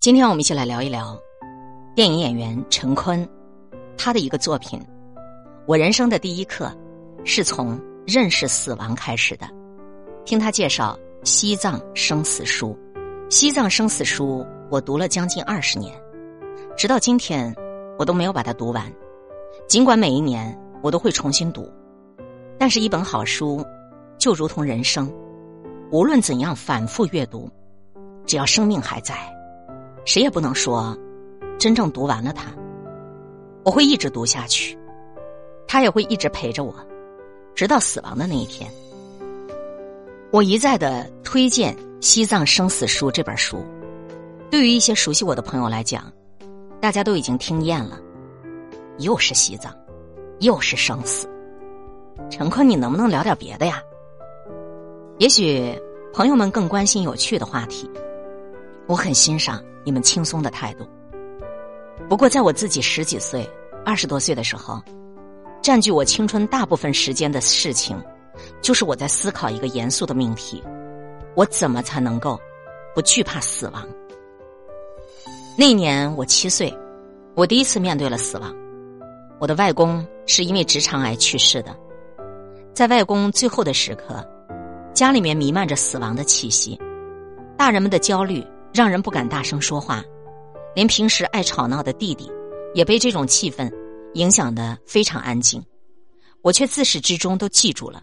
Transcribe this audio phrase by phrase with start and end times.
[0.00, 1.14] 今天我们一起来聊一聊
[1.94, 3.28] 电影演员陈坤，
[3.98, 4.80] 他的一个作品。
[5.66, 6.74] 我人生的第一课
[7.22, 9.46] 是从认识死亡开始的。
[10.24, 12.74] 听他介绍《西藏生死书》，
[13.30, 14.40] 《西藏生死书》
[14.70, 15.94] 我读了将近二十年，
[16.78, 17.54] 直到今天
[17.98, 18.90] 我都没有把它读完。
[19.68, 21.70] 尽管每一年我都会重新读，
[22.58, 23.62] 但是一本好书
[24.16, 25.12] 就如同人生，
[25.92, 27.50] 无论怎样反复阅读，
[28.24, 29.14] 只要生命还在。
[30.04, 30.96] 谁也不能说
[31.58, 32.50] 真正读完了它，
[33.64, 34.76] 我会一直读下去，
[35.66, 36.74] 他也会一直陪着我，
[37.54, 38.70] 直到死亡的那一天。
[40.32, 43.64] 我一再的推荐《西藏生死书》这本书，
[44.50, 46.10] 对于一些熟悉我的朋友来讲，
[46.80, 48.00] 大家都已经听厌了，
[48.98, 49.72] 又是西藏，
[50.38, 51.28] 又是生死。
[52.30, 53.82] 陈坤，你能不能聊点别的呀？
[55.18, 55.78] 也许
[56.14, 57.90] 朋友们更关心有趣的话题，
[58.86, 59.62] 我很欣赏。
[59.84, 60.86] 你们轻松的态度。
[62.08, 63.48] 不过，在我自己十几岁、
[63.84, 64.82] 二十多岁的时候，
[65.62, 68.02] 占据我青春大部分时间的事情，
[68.60, 70.62] 就是我在思考一个严肃的命题：
[71.34, 72.40] 我怎么才能够
[72.94, 73.86] 不惧怕死亡？
[75.56, 76.74] 那年我七岁，
[77.34, 78.54] 我第一次面对了死亡。
[79.38, 81.76] 我的外公是因为直肠癌去世的，
[82.74, 84.26] 在外公最后的时刻，
[84.94, 86.80] 家里面弥漫着死亡的气息，
[87.56, 88.44] 大人们的焦虑。
[88.72, 90.02] 让人不敢大声说话，
[90.74, 92.30] 连平时爱吵闹的弟弟，
[92.74, 93.70] 也被这种气氛
[94.14, 95.62] 影响的非常安静。
[96.42, 98.02] 我却自始至终都记住了，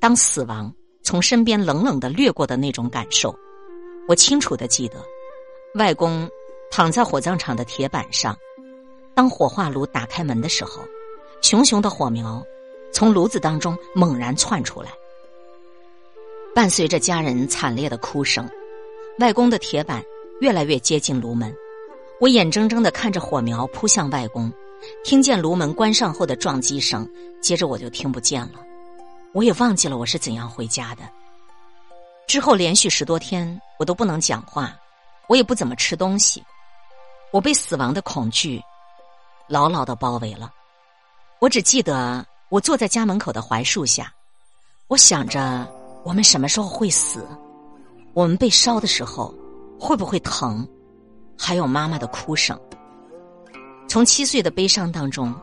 [0.00, 3.34] 当死亡从身边冷冷的掠过的那种感受。
[4.08, 4.96] 我清楚的记得，
[5.74, 6.28] 外公
[6.70, 8.36] 躺在火葬场的铁板上，
[9.14, 10.82] 当火化炉打开门的时候，
[11.40, 12.42] 熊熊的火苗
[12.92, 14.90] 从炉子当中猛然窜出来，
[16.54, 18.48] 伴随着家人惨烈的哭声。
[19.18, 20.02] 外公的铁板
[20.40, 21.54] 越来越接近炉门，
[22.18, 24.50] 我眼睁睁的看着火苗扑向外公，
[25.04, 27.08] 听见炉门关上后的撞击声，
[27.40, 28.54] 接着我就听不见了，
[29.32, 31.02] 我也忘记了我是怎样回家的。
[32.26, 34.74] 之后连续十多天，我都不能讲话，
[35.28, 36.42] 我也不怎么吃东西，
[37.30, 38.60] 我被死亡的恐惧
[39.46, 40.50] 牢牢的包围了。
[41.38, 44.12] 我只记得我坐在家门口的槐树下，
[44.88, 45.70] 我想着
[46.02, 47.26] 我们什么时候会死。
[48.14, 49.34] 我们被烧的时候
[49.78, 50.66] 会不会疼？
[51.38, 52.58] 还有妈妈的哭声。
[53.88, 55.34] 从七岁的悲伤当中，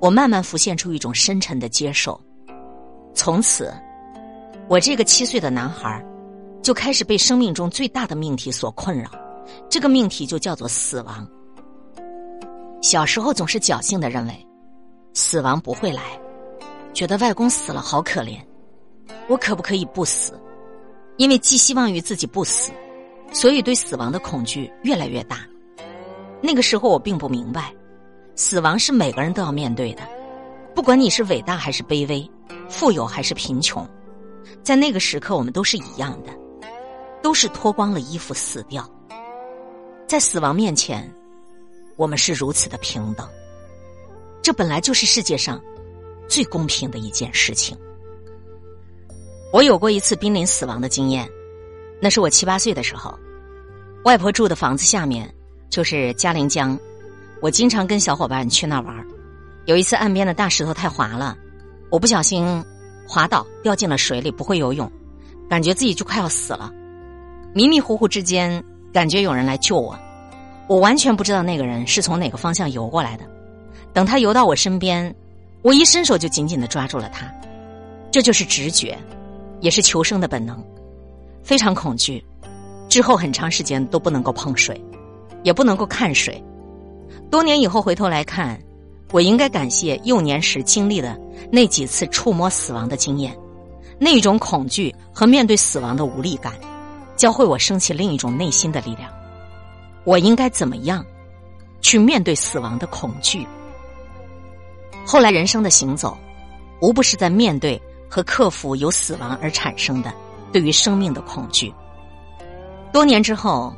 [0.00, 2.18] 我慢慢浮现出一种深沉的接受。
[3.14, 3.72] 从此，
[4.68, 6.04] 我这个七岁的男孩
[6.62, 9.10] 就开始被生命中最大的命题所困扰。
[9.68, 11.26] 这个命题就叫做死亡。
[12.80, 14.46] 小时候总是侥幸的认为
[15.14, 16.02] 死亡不会来，
[16.94, 18.40] 觉得外公死了好可怜，
[19.28, 20.40] 我可不可以不死？
[21.18, 22.70] 因为寄希望于自己不死，
[23.32, 25.40] 所以对死亡的恐惧越来越大。
[26.40, 27.74] 那个时候我并不明白，
[28.36, 30.02] 死亡是每个人都要面对的，
[30.74, 32.30] 不管你是伟大还是卑微，
[32.68, 33.86] 富有还是贫穷，
[34.62, 36.30] 在那个时刻我们都是一样的，
[37.20, 38.88] 都是脱光了衣服死掉。
[40.06, 41.12] 在死亡面前，
[41.96, 43.28] 我们是如此的平等，
[44.40, 45.60] 这本来就是世界上
[46.28, 47.76] 最公平的一件事情。
[49.50, 51.26] 我有过一次濒临死亡的经验，
[52.02, 53.18] 那是我七八岁的时候，
[54.04, 55.32] 外婆住的房子下面
[55.70, 56.78] 就是嘉陵江，
[57.40, 58.94] 我经常跟小伙伴去那儿玩。
[59.64, 61.36] 有一次岸边的大石头太滑了，
[61.90, 62.62] 我不小心
[63.06, 64.90] 滑倒掉进了水里，不会游泳，
[65.48, 66.70] 感觉自己就快要死了。
[67.54, 69.98] 迷迷糊糊之间，感觉有人来救我，
[70.68, 73.24] 我完全不知道那个人是从哪个方向游过来的。
[73.94, 75.14] 等他游到我身边，
[75.62, 77.26] 我一伸手就紧紧的抓住了他，
[78.12, 78.96] 这就是直觉。
[79.60, 80.62] 也是求生的本能，
[81.42, 82.24] 非常恐惧。
[82.88, 84.82] 之后很长时间都不能够碰水，
[85.42, 86.42] 也不能够看水。
[87.30, 88.58] 多年以后回头来看，
[89.12, 91.18] 我应该感谢幼年时经历的
[91.52, 93.36] 那几次触摸死亡的经验，
[93.98, 96.54] 那种恐惧和面对死亡的无力感，
[97.16, 99.10] 教会我升起另一种内心的力量。
[100.04, 101.04] 我应该怎么样
[101.82, 103.46] 去面对死亡的恐惧？
[105.04, 106.16] 后来人生的行走，
[106.80, 107.80] 无不是在面对。
[108.08, 110.12] 和克服由死亡而产生的
[110.52, 111.72] 对于生命的恐惧。
[112.92, 113.74] 多年之后，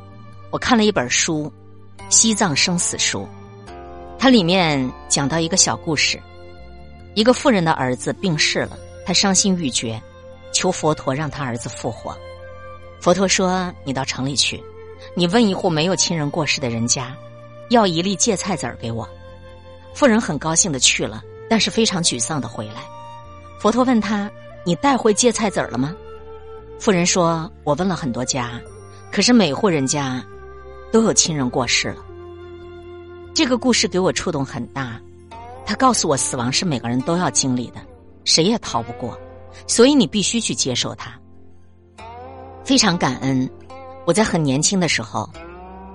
[0.49, 1.51] 我看了一本书
[2.09, 3.27] 《西藏生死书》，
[4.17, 6.21] 它里面讲到一个小故事：
[7.13, 10.01] 一个富人的儿子病逝了，他伤心欲绝，
[10.53, 12.17] 求佛陀让他儿子复活。
[13.01, 14.63] 佛陀说：“你到城里去，
[15.15, 17.15] 你问一户没有亲人过世的人家，
[17.69, 19.07] 要一粒芥菜籽儿给我。”
[19.93, 22.83] 富人很高兴的去了，但是非常沮丧的回来。
[23.61, 24.27] 佛陀问他
[24.65, 25.95] ：“你带回芥菜籽儿了吗？”
[26.81, 28.59] 妇人说：“我问了很多家，
[29.11, 30.19] 可是每户人家
[30.91, 32.03] 都有亲人过世了。
[33.35, 34.99] 这个故事给我触动很大，
[35.63, 37.75] 他告诉我，死亡是每个人都要经历的，
[38.25, 39.15] 谁也逃不过，
[39.67, 41.13] 所以你必须去接受它。
[42.63, 43.47] 非常感恩，
[44.07, 45.29] 我在很年轻的时候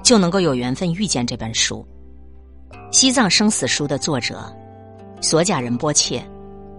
[0.05, 1.85] 就能够有缘分遇见这本书，
[2.93, 4.55] 《西藏生死书》的作者
[5.21, 6.25] 索贾仁波切，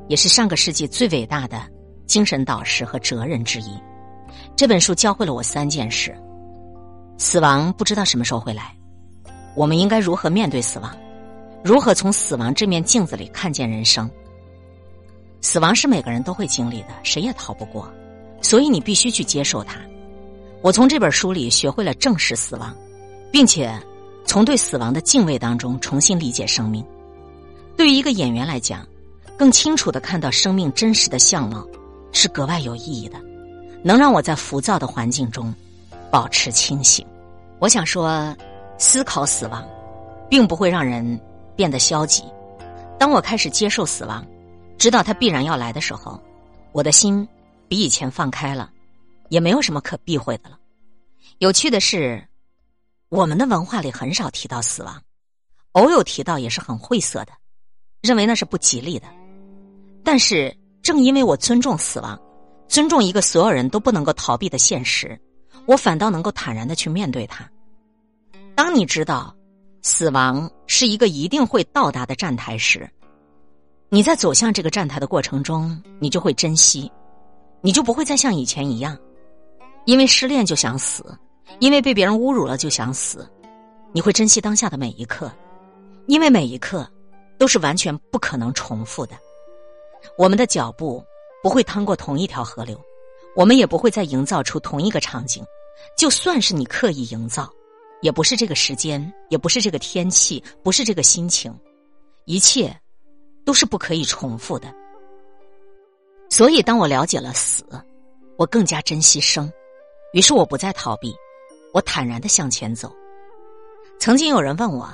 [0.08, 1.62] 也是上个世纪最伟大的
[2.06, 3.78] 精神导师和哲人之一。
[4.56, 6.16] 这本书教会了我三件事：
[7.18, 8.74] 死亡不知道什么时候会来。
[9.56, 10.96] 我们应该如何面对死亡？
[11.64, 14.10] 如何从死亡这面镜子里看见人生？
[15.42, 17.92] 死亡是每个人都会经历的，谁也逃不过，
[18.42, 19.80] 所以你必须去接受它。
[20.62, 22.76] 我从这本书里学会了正视死亡，
[23.32, 23.72] 并且
[24.26, 26.86] 从对死亡的敬畏当中重新理解生命。
[27.76, 28.88] 对于一个演员来讲，
[29.38, 31.66] 更清楚的看到生命真实的相貌
[32.12, 33.18] 是格外有意义的，
[33.84, 35.54] 能让我在浮躁的环境中
[36.10, 37.06] 保持清醒。
[37.60, 38.36] 我想说。
[38.80, 39.68] 思考死亡，
[40.30, 41.20] 并不会让人
[41.56, 42.24] 变得消极。
[43.00, 44.24] 当我开始接受死亡，
[44.78, 46.22] 知道它必然要来的时候，
[46.74, 47.28] 我的心
[47.68, 48.70] 比以前放开了，
[49.30, 50.60] 也没有什么可避讳的了。
[51.40, 52.24] 有趣的是，
[53.10, 55.02] 我们的文化里很少提到死亡，
[55.72, 57.32] 偶有提到也是很晦涩的，
[58.04, 59.08] 认为那是不吉利的。
[60.08, 62.18] 但是，正因为我尊重死亡，
[62.70, 65.20] 尊重一个所有人都不能够逃避的现实，
[65.66, 67.46] 我反倒能够坦然的去面对它。
[68.56, 69.36] 当你知道
[69.82, 72.90] 死亡是一个一定会到达的站台时，
[73.90, 76.90] 你在走向这个站台的过程中，你就会珍惜，
[77.60, 78.98] 你就不会再像以前一样，
[79.84, 81.04] 因为失恋就想死，
[81.60, 83.30] 因为被别人侮辱了就想死。
[83.92, 85.30] 你会珍惜当下的每一刻，
[86.06, 86.90] 因为每一刻
[87.38, 89.14] 都是完全不可能重复的。
[90.16, 91.04] 我们的脚步
[91.42, 92.80] 不会趟过同一条河流，
[93.36, 95.44] 我们也不会再营造出同一个场景，
[95.98, 97.52] 就算是你刻意营造。
[98.02, 101.52] 也不是这个时间，也不是这个天气，不是这个心情，
[102.26, 102.80] 一切
[103.44, 104.72] 都是不可以重复的。
[106.30, 107.66] 所以，当我了解了死，
[108.38, 109.52] 我更加珍惜生。
[110.14, 111.16] 于是，我不再逃避，
[111.74, 112.96] 我坦然的向前走。
[114.00, 114.88] 曾经有人问我：“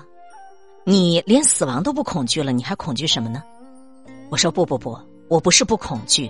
[0.85, 3.43] 你连死亡都不恐惧了，你还恐惧什么呢？”
[4.33, 4.97] 我说：“不不不，
[5.27, 6.27] 我不是不恐惧，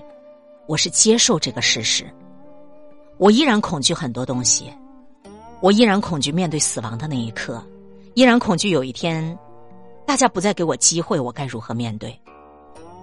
[0.68, 2.06] 我是接受这个事实。
[3.18, 4.70] 我依然恐惧很多东西。”
[5.64, 7.64] 我依然恐惧面对死亡的那一刻，
[8.16, 9.40] 依然恐惧有一天，
[10.06, 12.14] 大家不再给我机会，我该如何面对？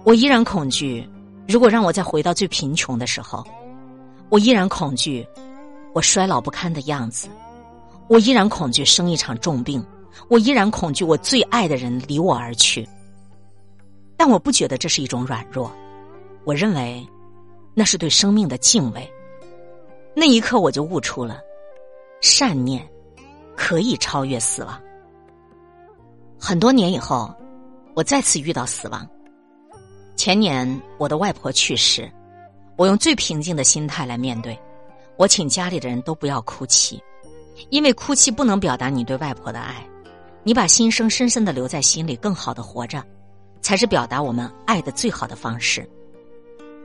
[0.03, 1.09] 我依然恐惧，
[1.47, 3.43] 如果让我再回到最贫穷的时候，
[4.29, 5.27] 我依然恐惧
[5.93, 7.27] 我衰老不堪的样子，
[8.07, 9.83] 我依然恐惧生一场重病，
[10.29, 12.87] 我依然恐惧我最爱的人离我而去。
[14.23, 15.71] 但我不觉得这是一种软弱，
[16.43, 17.03] 我认为
[17.73, 19.11] 那是对生命的敬畏。
[20.15, 21.39] 那一刻，我就悟出了。
[22.21, 22.87] 善念
[23.57, 24.79] 可以超越死亡。
[26.39, 27.33] 很多年以后，
[27.95, 29.09] 我再次遇到死亡。
[30.15, 32.07] 前年我的外婆去世，
[32.77, 34.55] 我用最平静的心态来面对。
[35.17, 37.01] 我请家里的人都不要哭泣，
[37.71, 39.83] 因为哭泣不能表达你对外婆的爱。
[40.43, 43.03] 你把心声深深的留在心里，更好的活着，
[43.61, 45.87] 才是表达我们爱的最好的方式。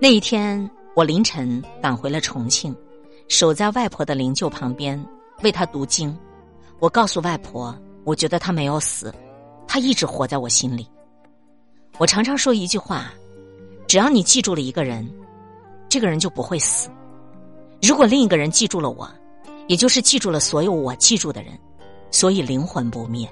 [0.00, 2.74] 那一天，我凌晨赶回了重庆，
[3.28, 5.02] 守在外婆的灵柩旁边。
[5.42, 6.16] 为她读经，
[6.78, 9.14] 我告诉外婆，我觉得她没有死，
[9.66, 10.88] 他一直活在我心里。
[11.98, 13.12] 我常常说一句话：
[13.86, 15.06] 只要你记住了一个人，
[15.90, 16.88] 这个人就不会死。
[17.82, 19.06] 如果另一个人记住了我，
[19.68, 21.52] 也就是记住了所有我记住的人，
[22.10, 23.30] 所以灵魂不灭。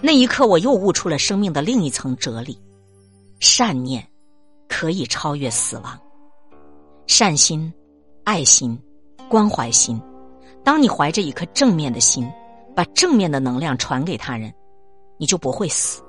[0.00, 2.60] 那一刻，我又悟出了生命的另一层哲理：
[3.40, 4.06] 善念
[4.68, 5.98] 可以超越死亡，
[7.06, 7.72] 善心、
[8.24, 8.78] 爱心、
[9.28, 10.00] 关怀心。
[10.62, 12.30] 当你怀着一颗正面的心，
[12.74, 14.52] 把正面的能量传给他人，
[15.18, 16.02] 你就不会死，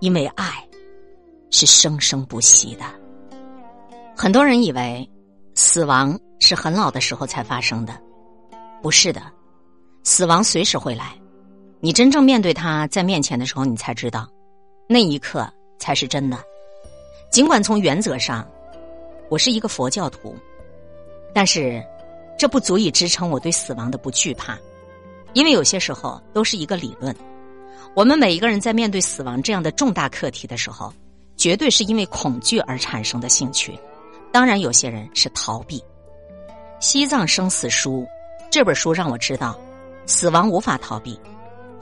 [0.00, 0.68] 因为爱
[1.50, 2.84] 是生生不息的。
[4.16, 5.08] 很多人以为
[5.54, 7.96] 死亡是很老的时候才发生的，
[8.82, 9.22] 不是的，
[10.02, 11.16] 死亡随时会来。
[11.84, 14.28] 你真正面对他在面前的时候，你才知道，
[14.86, 16.38] 那一刻才是真的。
[17.28, 18.48] 尽管从原则上，
[19.28, 20.34] 我是一个佛教徒，
[21.34, 21.82] 但是。
[22.38, 24.58] 这不足以支撑我对死亡的不惧怕，
[25.32, 27.14] 因为有些时候都是一个理论。
[27.94, 30.92] 我们每一个人在面对死亡这样的重大课题的时候，
[31.36, 33.78] 绝对是因为恐惧而产生的兴趣。
[34.32, 35.78] 当然，有些人是逃避。
[36.80, 38.00] 《西藏生死书》
[38.50, 39.56] 这本书让我知道，
[40.06, 41.16] 死亡无法逃避，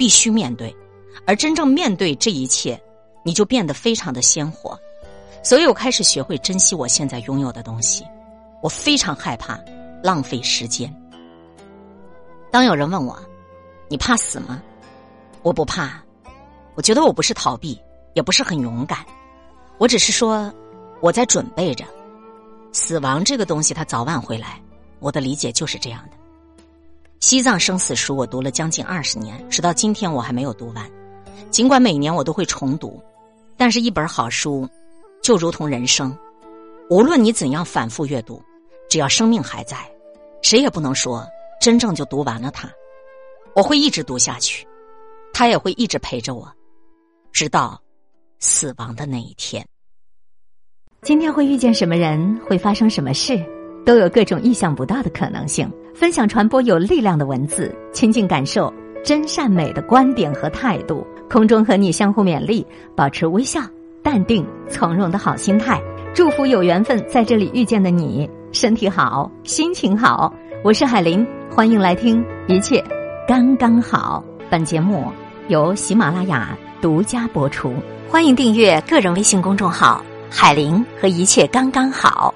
[0.00, 0.75] 必须面对。
[1.26, 2.80] 而真正面对这一切，
[3.23, 4.80] 你就变得非常的鲜活。
[5.42, 8.02] 所以我开始学会珍惜我现在拥有的东西。
[8.62, 9.61] 我非常害怕。
[10.02, 10.90] 浪费时间。
[12.50, 13.14] 当有人问我，
[13.90, 14.62] 你怕死吗？
[15.42, 16.02] 我不怕，
[16.75, 17.78] 我觉得我不是逃避，
[18.14, 19.04] 也不是很勇敢，
[19.76, 20.50] 我只是说
[21.02, 21.85] 我在准备着
[22.73, 24.59] 死亡这个东西，它早晚会来。
[25.00, 26.16] 我的理解就是这样的。
[27.21, 30.91] 西藏生死书我读了将近二十年，直到今天我还没有读完。
[31.50, 33.00] 尽管每年我都会重读，
[33.59, 34.67] 但是一本好书
[35.23, 36.17] 就如同人生，
[36.89, 38.43] 无论你怎样反复阅读，
[38.89, 39.77] 只要生命还在，
[40.41, 41.27] 谁也不能说
[41.61, 42.71] 真正就读完了它。
[43.55, 44.67] 我会一直读下去。
[45.33, 46.50] 他也会一直陪着我，
[47.33, 47.81] 直到
[48.41, 49.65] 死亡的那一天。
[51.03, 53.43] 今天会遇见什么人，会发生什么事，
[53.87, 55.71] 都有各种意想不到的可能性。
[55.94, 58.73] 分享传播有力量的文字，亲近感受
[59.04, 61.06] 真善美的观点和态度。
[61.28, 62.66] 空中和你相互勉励，
[62.97, 63.61] 保持微笑、
[64.02, 65.80] 淡定、从容的好心态。
[66.14, 70.35] 祝福有缘分在这里遇见的你，身体好，心情好。
[70.64, 72.82] 我是海林，欢迎来听，一切
[73.28, 74.25] 刚刚好。
[74.50, 75.04] 本节目。
[75.49, 77.75] 由喜马拉雅独家播出，
[78.09, 82.32] 欢迎订阅个人微信公众号“海林”和一切刚刚好。